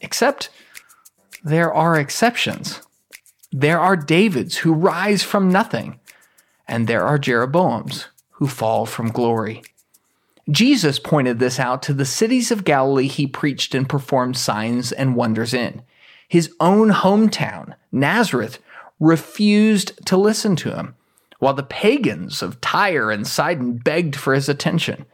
Except 0.00 0.50
there 1.42 1.74
are 1.74 1.98
exceptions. 1.98 2.80
There 3.50 3.80
are 3.80 3.96
Davids 3.96 4.58
who 4.58 4.72
rise 4.72 5.24
from 5.24 5.50
nothing, 5.50 5.98
and 6.68 6.86
there 6.86 7.04
are 7.04 7.18
Jeroboams 7.18 8.06
who 8.32 8.46
fall 8.46 8.86
from 8.86 9.10
glory. 9.10 9.64
Jesus 10.48 10.98
pointed 10.98 11.40
this 11.40 11.58
out 11.58 11.82
to 11.82 11.92
the 11.92 12.04
cities 12.04 12.52
of 12.52 12.64
Galilee 12.64 13.08
he 13.08 13.26
preached 13.26 13.74
and 13.74 13.88
performed 13.88 14.36
signs 14.36 14.92
and 14.92 15.16
wonders 15.16 15.52
in. 15.52 15.82
His 16.28 16.54
own 16.60 16.90
hometown, 16.90 17.74
Nazareth, 17.90 18.58
refused 19.00 20.06
to 20.06 20.16
listen 20.16 20.54
to 20.56 20.74
him, 20.74 20.94
while 21.38 21.54
the 21.54 21.62
pagans 21.62 22.42
of 22.42 22.60
Tyre 22.60 23.10
and 23.10 23.26
Sidon 23.26 23.78
begged 23.78 24.14
for 24.14 24.34
his 24.34 24.48
attention. 24.48 25.06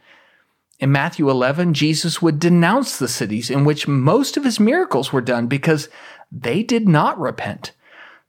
In 0.79 0.91
Matthew 0.91 1.29
11, 1.29 1.73
Jesus 1.73 2.21
would 2.21 2.39
denounce 2.39 2.97
the 2.97 3.07
cities 3.07 3.49
in 3.49 3.63
which 3.63 3.87
most 3.87 4.35
of 4.35 4.43
his 4.43 4.59
miracles 4.59 5.13
were 5.13 5.21
done 5.21 5.47
because 5.47 5.87
they 6.31 6.63
did 6.63 6.87
not 6.87 7.17
repent. 7.19 7.71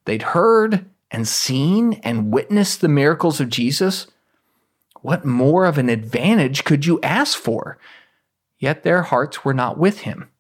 They'd 0.05 0.23
heard 0.23 0.87
and 1.11 1.27
seen 1.27 1.95
and 2.05 2.33
witnessed 2.33 2.81
the 2.81 2.89
miracles 2.89 3.41
of 3.41 3.49
Jesus. 3.49 4.07
What 5.01 5.25
more 5.25 5.65
of 5.65 5.79
an 5.79 5.89
advantage 5.89 6.65
could 6.65 6.87
you 6.87 7.01
ask 7.03 7.37
for? 7.37 7.79
Yet 8.59 8.85
their 8.85 9.03
hearts 9.03 9.45
were 9.45 9.55
not 9.55 9.77
with 9.77 10.01
him. 10.01 10.31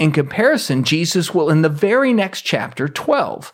In 0.00 0.12
comparison, 0.12 0.82
Jesus 0.82 1.34
will, 1.34 1.50
in 1.50 1.60
the 1.60 1.68
very 1.68 2.14
next 2.14 2.40
chapter, 2.40 2.88
12, 2.88 3.52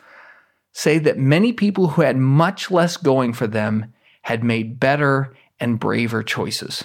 say 0.73 0.97
that 1.01 1.19
many 1.19 1.53
people 1.53 1.89
who 1.89 2.03
had 2.03 2.17
much 2.17 2.71
less 2.71 2.97
going 2.97 3.33
for 3.33 3.49
them 3.49 3.93
had 4.23 4.45
made 4.45 4.79
better 4.79 5.35
and 5.59 5.81
braver 5.81 6.23
choices. 6.23 6.85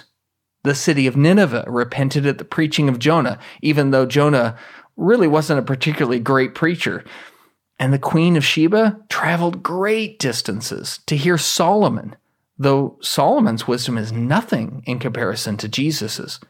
The 0.64 0.74
city 0.74 1.06
of 1.06 1.16
Nineveh 1.16 1.64
repented 1.68 2.26
at 2.26 2.38
the 2.38 2.44
preaching 2.44 2.88
of 2.88 2.98
Jonah, 2.98 3.38
even 3.62 3.92
though 3.92 4.04
Jonah 4.04 4.58
really 4.96 5.28
wasn't 5.28 5.60
a 5.60 5.62
particularly 5.62 6.18
great 6.18 6.56
preacher. 6.56 7.04
And 7.78 7.92
the 7.92 8.00
queen 8.00 8.36
of 8.36 8.44
Sheba 8.44 8.98
traveled 9.08 9.62
great 9.62 10.18
distances 10.18 10.98
to 11.06 11.16
hear 11.16 11.38
Solomon, 11.38 12.16
though 12.58 12.98
Solomon's 13.00 13.68
wisdom 13.68 13.96
is 13.96 14.10
nothing 14.10 14.82
in 14.86 14.98
comparison 14.98 15.56
to 15.58 15.68
Jesus's. 15.68 16.40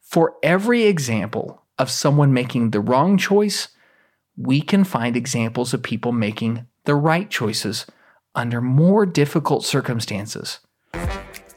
For 0.00 0.34
every 0.42 0.82
example 0.82 1.62
of 1.78 1.90
someone 1.90 2.32
making 2.32 2.70
the 2.70 2.80
wrong 2.80 3.16
choice, 3.16 3.68
we 4.36 4.60
can 4.60 4.84
find 4.84 5.16
examples 5.16 5.74
of 5.74 5.82
people 5.82 6.12
making 6.12 6.66
the 6.84 6.94
right 6.94 7.28
choices 7.30 7.86
under 8.34 8.60
more 8.60 9.04
difficult 9.06 9.64
circumstances 9.64 10.60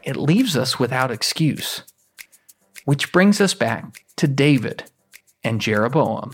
it 0.04 0.16
leaves 0.16 0.58
us 0.58 0.80
without 0.80 1.12
excuse. 1.12 1.84
Which 2.86 3.12
brings 3.12 3.40
us 3.40 3.54
back 3.54 4.04
to 4.18 4.28
David 4.28 4.86
and 5.44 5.62
Jeroboam. 5.62 6.32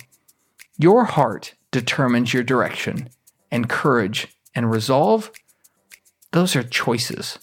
Your 0.78 1.06
heart 1.06 1.54
determines 1.72 2.34
your 2.34 2.44
direction, 2.44 3.10
and 3.52 3.70
courage 3.70 4.28
and 4.56 4.72
resolve, 4.72 5.32
those 6.32 6.56
are 6.56 6.64
choices. 6.64 7.40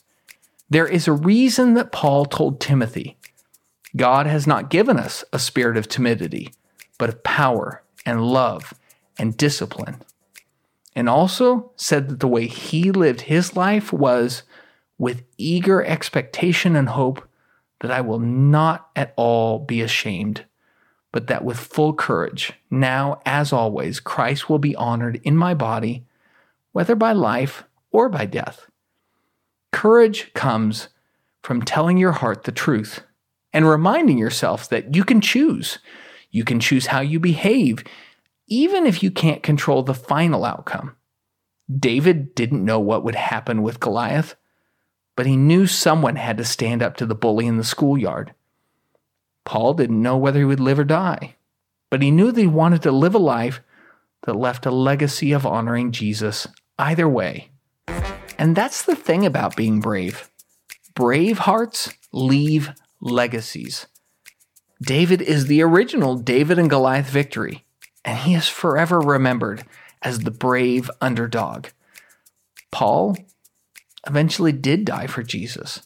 There 0.70 0.86
is 0.86 1.06
a 1.06 1.12
reason 1.12 1.74
that 1.74 1.92
Paul 1.92 2.24
told 2.24 2.60
Timothy 2.60 3.16
God 3.96 4.26
has 4.26 4.46
not 4.46 4.70
given 4.70 4.98
us 4.98 5.24
a 5.32 5.38
spirit 5.38 5.76
of 5.76 5.88
timidity, 5.88 6.52
but 6.98 7.08
of 7.08 7.22
power 7.22 7.82
and 8.04 8.24
love 8.24 8.74
and 9.18 9.36
discipline. 9.36 10.02
And 10.96 11.08
also 11.08 11.72
said 11.76 12.08
that 12.08 12.20
the 12.20 12.28
way 12.28 12.46
he 12.46 12.90
lived 12.90 13.22
his 13.22 13.56
life 13.56 13.92
was 13.92 14.42
with 14.98 15.24
eager 15.38 15.82
expectation 15.84 16.76
and 16.76 16.88
hope 16.88 17.28
that 17.80 17.90
I 17.90 18.00
will 18.00 18.20
not 18.20 18.90
at 18.94 19.12
all 19.16 19.58
be 19.58 19.80
ashamed, 19.80 20.44
but 21.12 21.26
that 21.26 21.44
with 21.44 21.58
full 21.58 21.92
courage, 21.92 22.52
now 22.70 23.20
as 23.26 23.52
always, 23.52 24.00
Christ 24.00 24.48
will 24.48 24.58
be 24.58 24.76
honored 24.76 25.20
in 25.24 25.36
my 25.36 25.54
body, 25.54 26.04
whether 26.72 26.94
by 26.94 27.12
life 27.12 27.64
or 27.90 28.08
by 28.08 28.26
death. 28.26 28.68
Courage 29.72 30.32
comes 30.34 30.88
from 31.42 31.62
telling 31.62 31.98
your 31.98 32.12
heart 32.12 32.44
the 32.44 32.52
truth 32.52 33.02
and 33.54 33.66
reminding 33.66 34.18
yourself 34.18 34.68
that 34.68 34.94
you 34.94 35.04
can 35.04 35.23
choose. 35.23 35.78
You 36.30 36.44
can 36.44 36.61
choose 36.61 36.87
how 36.87 37.00
you 37.00 37.18
behave, 37.18 37.82
even 38.46 38.84
if 38.84 39.02
you 39.02 39.11
can't 39.11 39.42
control 39.42 39.82
the 39.82 39.94
final 39.94 40.44
outcome. 40.44 40.94
David 41.75 42.34
didn't 42.34 42.62
know 42.62 42.78
what 42.78 43.04
would 43.04 43.14
happen 43.14 43.62
with 43.62 43.80
Goliath 43.80 44.37
but 45.16 45.26
he 45.26 45.37
knew 45.37 45.66
someone 45.66 46.16
had 46.16 46.37
to 46.38 46.44
stand 46.44 46.82
up 46.82 46.96
to 46.96 47.06
the 47.06 47.14
bully 47.14 47.46
in 47.46 47.56
the 47.56 47.64
schoolyard. 47.64 48.34
Paul 49.44 49.75
didn't 49.75 50.02
know 50.02 50.16
whether 50.16 50.38
he 50.38 50.44
would 50.44 50.61
live 50.61 50.78
or 50.78 50.84
die, 50.84 51.37
but 51.90 52.02
he 52.02 52.11
knew 52.11 52.32
that 52.32 52.40
he 52.40 52.46
wanted 52.46 52.82
to 52.82 52.92
live 52.92 53.14
a 53.14 53.18
life 53.18 53.61
that 54.23 54.34
left 54.34 54.66
a 54.66 54.70
legacy 54.70 55.32
of 55.32 55.46
honoring 55.46 55.92
Jesus 55.92 56.49
either 56.78 57.08
way. 57.08 57.50
And 58.38 58.56
that's 58.56 58.82
the 58.82 58.96
thing 58.96 59.25
about 59.25 59.56
being 59.56 59.80
brave. 59.80 60.30
Brave 60.94 61.38
hearts 61.38 61.92
leave 62.12 62.73
legacies. 63.04 63.87
David 64.82 65.23
is 65.23 65.46
the 65.46 65.62
original 65.62 66.16
David 66.16 66.58
and 66.58 66.68
Goliath 66.68 67.08
victory, 67.08 67.64
and 68.04 68.18
he 68.18 68.34
is 68.34 68.49
forever 68.49 68.99
remembered 68.99 69.64
as 70.02 70.20
the 70.20 70.30
brave 70.30 70.90
underdog. 71.00 71.68
Paul 72.73 73.16
eventually 74.06 74.52
did 74.52 74.84
die 74.84 75.06
for 75.06 75.23
Jesus. 75.23 75.82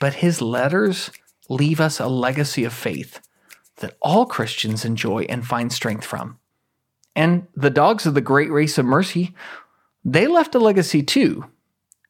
But 0.00 0.14
his 0.14 0.40
letters 0.40 1.10
leave 1.48 1.80
us 1.80 1.98
a 1.98 2.06
legacy 2.06 2.64
of 2.64 2.72
faith 2.72 3.20
that 3.76 3.96
all 4.00 4.26
Christians 4.26 4.84
enjoy 4.84 5.26
and 5.28 5.46
find 5.46 5.72
strength 5.72 6.04
from. 6.04 6.38
And 7.16 7.48
the 7.56 7.70
dogs 7.70 8.06
of 8.06 8.14
the 8.14 8.20
great 8.20 8.50
race 8.50 8.78
of 8.78 8.84
mercy, 8.86 9.34
they 10.04 10.26
left 10.26 10.54
a 10.54 10.58
legacy 10.58 11.02
too. 11.02 11.46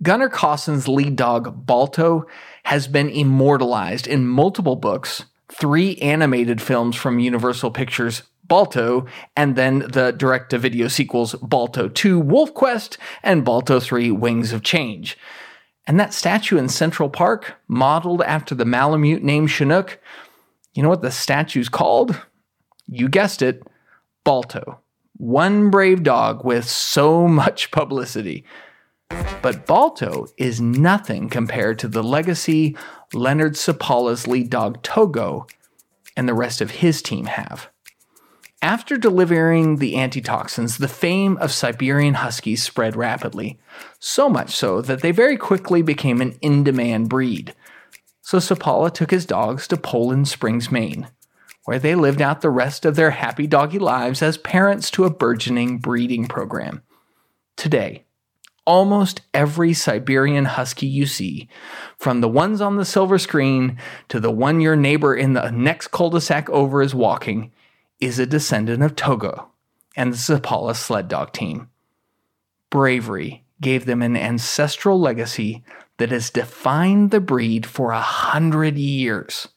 Gunnar 0.02 0.28
Kaasen's 0.28 0.86
lead 0.86 1.16
dog, 1.16 1.66
Balto, 1.66 2.26
has 2.64 2.86
been 2.86 3.08
immortalized 3.08 4.06
in 4.06 4.28
multiple 4.28 4.76
books, 4.76 5.24
three 5.48 5.96
animated 5.96 6.62
films 6.62 6.94
from 6.94 7.18
Universal 7.18 7.72
Pictures, 7.72 8.22
Balto, 8.44 9.06
and 9.36 9.56
then 9.56 9.80
the 9.80 10.12
direct 10.12 10.50
to 10.50 10.58
video 10.58 10.86
sequels 10.88 11.34
Balto 11.34 11.88
2 11.88 12.20
Wolf 12.20 12.54
Quest 12.54 12.96
and 13.22 13.44
Balto 13.44 13.80
3 13.80 14.12
Wings 14.12 14.52
of 14.52 14.62
Change. 14.62 15.18
And 15.86 15.98
that 15.98 16.14
statue 16.14 16.58
in 16.58 16.68
Central 16.68 17.10
Park, 17.10 17.56
modeled 17.66 18.22
after 18.22 18.54
the 18.54 18.64
Malamute 18.64 19.22
named 19.22 19.50
Chinook, 19.50 19.98
you 20.74 20.82
know 20.82 20.88
what 20.90 21.02
the 21.02 21.10
statue's 21.10 21.68
called? 21.68 22.20
You 22.86 23.08
guessed 23.08 23.42
it, 23.42 23.62
Balto. 24.22 24.80
One 25.16 25.70
brave 25.70 26.04
dog 26.04 26.44
with 26.44 26.68
so 26.68 27.26
much 27.26 27.72
publicity. 27.72 28.44
But 29.42 29.66
Balto 29.66 30.26
is 30.36 30.60
nothing 30.60 31.28
compared 31.28 31.78
to 31.78 31.88
the 31.88 32.02
legacy 32.02 32.76
Leonard 33.14 33.54
Seppala's 33.54 34.26
lead 34.26 34.50
dog 34.50 34.82
Togo 34.82 35.46
and 36.16 36.28
the 36.28 36.34
rest 36.34 36.60
of 36.60 36.70
his 36.72 37.00
team 37.00 37.26
have. 37.26 37.68
After 38.60 38.96
delivering 38.96 39.76
the 39.76 39.96
antitoxins, 39.96 40.78
the 40.78 40.88
fame 40.88 41.36
of 41.38 41.52
Siberian 41.52 42.14
Huskies 42.14 42.62
spread 42.62 42.96
rapidly, 42.96 43.60
so 44.00 44.28
much 44.28 44.50
so 44.50 44.82
that 44.82 45.00
they 45.00 45.12
very 45.12 45.36
quickly 45.36 45.80
became 45.80 46.20
an 46.20 46.36
in 46.42 46.64
demand 46.64 47.08
breed. 47.08 47.54
So 48.20 48.38
Seppala 48.38 48.92
took 48.92 49.12
his 49.12 49.24
dogs 49.24 49.68
to 49.68 49.76
Poland 49.76 50.26
Springs, 50.26 50.72
Maine, 50.72 51.08
where 51.64 51.78
they 51.78 51.94
lived 51.94 52.20
out 52.20 52.40
the 52.40 52.50
rest 52.50 52.84
of 52.84 52.96
their 52.96 53.12
happy 53.12 53.46
doggy 53.46 53.78
lives 53.78 54.22
as 54.22 54.36
parents 54.36 54.90
to 54.90 55.04
a 55.04 55.10
burgeoning 55.10 55.78
breeding 55.78 56.26
program. 56.26 56.82
Today, 57.56 58.04
almost 58.68 59.22
every 59.32 59.72
Siberian 59.72 60.44
Husky 60.44 60.86
you 60.86 61.06
see, 61.06 61.48
from 61.96 62.20
the 62.20 62.28
ones 62.28 62.60
on 62.60 62.76
the 62.76 62.84
silver 62.84 63.18
screen 63.18 63.78
to 64.10 64.20
the 64.20 64.30
one 64.30 64.60
your 64.60 64.76
neighbor 64.76 65.16
in 65.16 65.32
the 65.32 65.50
next 65.50 65.88
cul 65.88 66.10
de 66.10 66.20
sac 66.20 66.50
over 66.50 66.82
is 66.82 66.94
walking, 66.94 67.50
is 67.98 68.18
a 68.18 68.26
descendant 68.26 68.82
of 68.82 68.94
Togo 68.94 69.48
and 69.96 70.12
the 70.12 70.18
Seppala 70.18 70.76
sled 70.76 71.08
dog 71.08 71.32
team. 71.32 71.70
Bravery 72.68 73.42
gave 73.62 73.86
them 73.86 74.02
an 74.02 74.18
ancestral 74.18 75.00
legacy 75.00 75.64
that 75.96 76.10
has 76.10 76.28
defined 76.28 77.10
the 77.10 77.20
breed 77.20 77.64
for 77.64 77.92
a 77.92 78.00
hundred 78.02 78.76
years. 78.76 79.48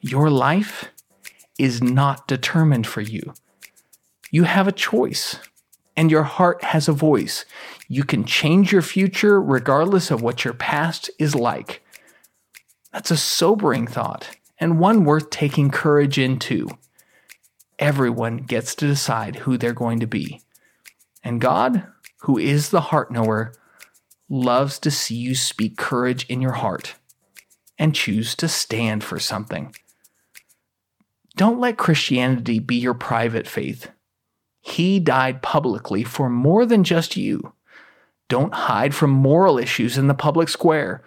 Your 0.00 0.30
life 0.30 0.86
is 1.58 1.82
not 1.82 2.28
determined 2.28 2.86
for 2.86 3.00
you. 3.00 3.34
You 4.30 4.44
have 4.44 4.68
a 4.68 4.72
choice, 4.72 5.40
and 5.96 6.10
your 6.10 6.24
heart 6.24 6.62
has 6.64 6.88
a 6.88 6.92
voice. 6.92 7.44
You 7.88 8.04
can 8.04 8.24
change 8.24 8.72
your 8.72 8.82
future 8.82 9.40
regardless 9.40 10.10
of 10.10 10.22
what 10.22 10.44
your 10.44 10.54
past 10.54 11.10
is 11.18 11.34
like. 11.34 11.82
That's 12.92 13.10
a 13.10 13.16
sobering 13.16 13.86
thought, 13.86 14.36
and 14.58 14.78
one 14.78 15.04
worth 15.04 15.30
taking 15.30 15.70
courage 15.70 16.18
into 16.18 16.68
everyone 17.78 18.38
gets 18.38 18.74
to 18.76 18.86
decide 18.86 19.36
who 19.36 19.58
they're 19.58 19.72
going 19.72 20.00
to 20.00 20.06
be. 20.06 20.40
And 21.22 21.40
God, 21.40 21.86
who 22.22 22.38
is 22.38 22.70
the 22.70 22.80
heart 22.80 23.10
knower, 23.10 23.52
loves 24.28 24.78
to 24.80 24.90
see 24.90 25.14
you 25.14 25.34
speak 25.34 25.76
courage 25.76 26.26
in 26.26 26.40
your 26.40 26.52
heart 26.52 26.94
and 27.78 27.94
choose 27.94 28.34
to 28.36 28.48
stand 28.48 29.04
for 29.04 29.18
something. 29.18 29.74
Don't 31.36 31.60
let 31.60 31.76
Christianity 31.76 32.58
be 32.58 32.76
your 32.76 32.94
private 32.94 33.46
faith. 33.46 33.90
He 34.66 34.98
died 34.98 35.42
publicly 35.42 36.02
for 36.02 36.28
more 36.28 36.66
than 36.66 36.82
just 36.82 37.16
you. 37.16 37.52
Don't 38.28 38.52
hide 38.52 38.96
from 38.96 39.10
moral 39.10 39.58
issues 39.58 39.96
in 39.96 40.08
the 40.08 40.12
public 40.12 40.48
square. 40.48 41.04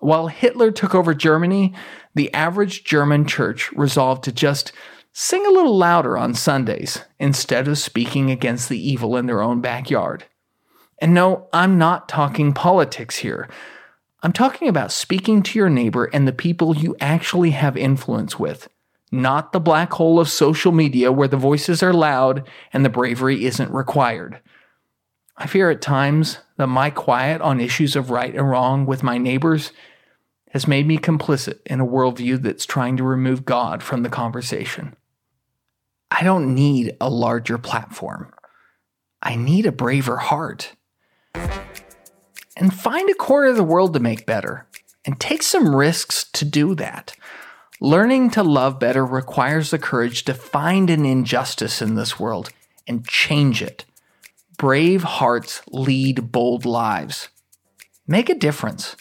While 0.00 0.26
Hitler 0.26 0.72
took 0.72 0.92
over 0.92 1.14
Germany, 1.14 1.72
the 2.16 2.34
average 2.34 2.82
German 2.82 3.26
church 3.26 3.70
resolved 3.74 4.24
to 4.24 4.32
just 4.32 4.72
sing 5.12 5.46
a 5.46 5.50
little 5.50 5.76
louder 5.76 6.18
on 6.18 6.34
Sundays 6.34 7.04
instead 7.20 7.68
of 7.68 7.78
speaking 7.78 8.28
against 8.28 8.68
the 8.68 8.90
evil 8.90 9.16
in 9.16 9.26
their 9.26 9.40
own 9.40 9.60
backyard. 9.60 10.24
And 10.98 11.14
no, 11.14 11.46
I'm 11.52 11.78
not 11.78 12.08
talking 12.08 12.52
politics 12.52 13.18
here. 13.18 13.48
I'm 14.20 14.32
talking 14.32 14.66
about 14.66 14.90
speaking 14.90 15.44
to 15.44 15.58
your 15.60 15.70
neighbor 15.70 16.06
and 16.06 16.26
the 16.26 16.32
people 16.32 16.76
you 16.76 16.96
actually 17.00 17.52
have 17.52 17.76
influence 17.76 18.36
with, 18.36 18.68
not 19.14 19.52
the 19.52 19.60
black 19.60 19.92
hole 19.92 20.20
of 20.20 20.28
social 20.28 20.72
media 20.72 21.10
where 21.12 21.28
the 21.28 21.36
voices 21.36 21.82
are 21.82 21.92
loud 21.92 22.48
and 22.72 22.84
the 22.84 22.90
bravery 22.90 23.44
isn't 23.44 23.70
required. 23.70 24.40
I 25.36 25.46
fear 25.46 25.70
at 25.70 25.80
times 25.80 26.38
that 26.56 26.66
my 26.66 26.90
quiet 26.90 27.40
on 27.40 27.60
issues 27.60 27.96
of 27.96 28.10
right 28.10 28.34
and 28.34 28.48
wrong 28.48 28.86
with 28.86 29.02
my 29.02 29.18
neighbors 29.18 29.72
has 30.50 30.68
made 30.68 30.86
me 30.86 30.98
complicit 30.98 31.58
in 31.66 31.80
a 31.80 31.86
worldview 31.86 32.40
that's 32.40 32.66
trying 32.66 32.96
to 32.96 33.02
remove 33.02 33.44
God 33.44 33.82
from 33.82 34.02
the 34.02 34.08
conversation. 34.08 34.94
I 36.10 36.22
don't 36.22 36.54
need 36.54 36.96
a 37.00 37.10
larger 37.10 37.58
platform. 37.58 38.32
I 39.20 39.34
need 39.34 39.66
a 39.66 39.72
braver 39.72 40.18
heart. 40.18 40.76
And 42.56 42.72
find 42.72 43.10
a 43.10 43.14
corner 43.14 43.48
of 43.48 43.56
the 43.56 43.64
world 43.64 43.94
to 43.94 44.00
make 44.00 44.26
better 44.26 44.68
and 45.04 45.18
take 45.18 45.42
some 45.42 45.74
risks 45.74 46.24
to 46.34 46.44
do 46.44 46.76
that. 46.76 47.16
Learning 47.84 48.30
to 48.30 48.42
love 48.42 48.78
better 48.78 49.04
requires 49.04 49.70
the 49.70 49.78
courage 49.78 50.24
to 50.24 50.32
find 50.32 50.88
an 50.88 51.04
injustice 51.04 51.82
in 51.82 51.96
this 51.96 52.18
world 52.18 52.48
and 52.86 53.06
change 53.06 53.60
it. 53.60 53.84
Brave 54.56 55.02
hearts 55.02 55.60
lead 55.68 56.32
bold 56.32 56.64
lives. 56.64 57.28
Make 58.06 58.30
a 58.30 58.34
difference 58.34 58.96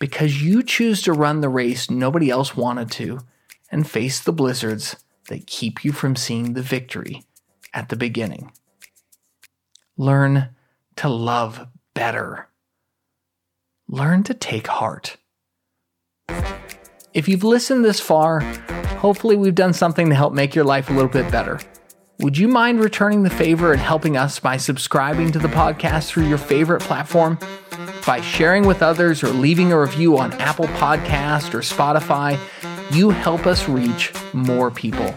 because 0.00 0.42
you 0.42 0.64
choose 0.64 1.00
to 1.02 1.12
run 1.12 1.42
the 1.42 1.48
race 1.48 1.90
nobody 1.90 2.28
else 2.28 2.56
wanted 2.56 2.90
to 2.90 3.20
and 3.70 3.88
face 3.88 4.18
the 4.18 4.32
blizzards 4.32 4.96
that 5.28 5.46
keep 5.46 5.84
you 5.84 5.92
from 5.92 6.16
seeing 6.16 6.54
the 6.54 6.60
victory 6.62 7.22
at 7.72 7.88
the 7.88 7.94
beginning. 7.94 8.50
Learn 9.96 10.56
to 10.96 11.08
love 11.08 11.68
better. 11.94 12.48
Learn 13.86 14.24
to 14.24 14.34
take 14.34 14.66
heart. 14.66 15.18
If 17.18 17.26
you've 17.26 17.42
listened 17.42 17.84
this 17.84 17.98
far, 17.98 18.42
hopefully 19.00 19.34
we've 19.34 19.52
done 19.52 19.72
something 19.72 20.08
to 20.08 20.14
help 20.14 20.32
make 20.32 20.54
your 20.54 20.64
life 20.64 20.88
a 20.88 20.92
little 20.92 21.10
bit 21.10 21.28
better. 21.32 21.58
Would 22.20 22.38
you 22.38 22.46
mind 22.46 22.78
returning 22.78 23.24
the 23.24 23.28
favor 23.28 23.72
and 23.72 23.82
helping 23.82 24.16
us 24.16 24.38
by 24.38 24.56
subscribing 24.56 25.32
to 25.32 25.40
the 25.40 25.48
podcast 25.48 26.06
through 26.06 26.28
your 26.28 26.38
favorite 26.38 26.80
platform? 26.80 27.36
By 28.06 28.20
sharing 28.20 28.68
with 28.68 28.84
others 28.84 29.24
or 29.24 29.30
leaving 29.30 29.72
a 29.72 29.80
review 29.80 30.16
on 30.16 30.32
Apple 30.34 30.66
Podcast 30.66 31.54
or 31.54 31.58
Spotify, 31.58 32.38
you 32.94 33.10
help 33.10 33.46
us 33.46 33.68
reach 33.68 34.12
more 34.32 34.70
people. 34.70 35.12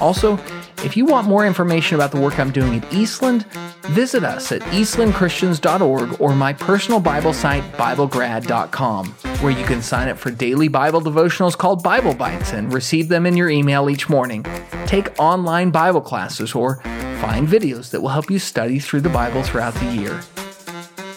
Also, 0.00 0.38
if 0.84 0.96
you 0.96 1.04
want 1.04 1.26
more 1.26 1.46
information 1.46 1.94
about 1.94 2.12
the 2.12 2.20
work 2.20 2.38
I'm 2.38 2.50
doing 2.50 2.82
at 2.82 2.92
Eastland, 2.92 3.44
visit 3.82 4.24
us 4.24 4.52
at 4.52 4.62
eastlandchristians.org 4.62 6.20
or 6.20 6.34
my 6.34 6.52
personal 6.52 7.00
Bible 7.00 7.32
site, 7.32 7.64
BibleGrad.com, 7.72 9.06
where 9.40 9.52
you 9.52 9.64
can 9.64 9.82
sign 9.82 10.08
up 10.08 10.18
for 10.18 10.30
daily 10.30 10.68
Bible 10.68 11.00
devotionals 11.00 11.56
called 11.56 11.82
Bible 11.82 12.14
Bites 12.14 12.52
and 12.52 12.72
receive 12.72 13.08
them 13.08 13.26
in 13.26 13.36
your 13.36 13.50
email 13.50 13.88
each 13.90 14.08
morning. 14.08 14.44
Take 14.86 15.18
online 15.18 15.70
Bible 15.70 16.00
classes 16.00 16.54
or 16.54 16.76
find 17.20 17.48
videos 17.48 17.90
that 17.90 18.00
will 18.00 18.10
help 18.10 18.30
you 18.30 18.38
study 18.38 18.78
through 18.78 19.00
the 19.00 19.08
Bible 19.08 19.42
throughout 19.42 19.74
the 19.74 19.92
year. 19.92 20.22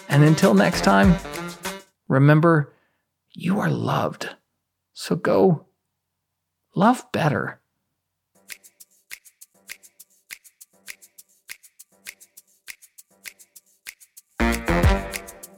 And 0.08 0.24
until 0.24 0.54
next 0.54 0.84
time, 0.84 1.16
remember, 2.08 2.74
you 3.34 3.60
are 3.60 3.70
loved. 3.70 4.30
So 4.94 5.16
go 5.16 5.68
love 6.76 7.06
better. 7.12 7.59